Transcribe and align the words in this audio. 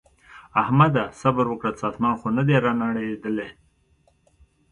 احمده! 0.61 1.03
صبره 1.21 1.47
وکړه 1.49 1.71
څه 1.79 1.83
اسمان 1.91 2.15
خو 2.19 2.27
نه 2.37 2.43
دی 2.47 2.55
رانړېدلی. 2.65 3.49